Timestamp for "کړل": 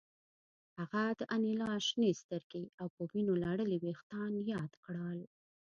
4.85-5.19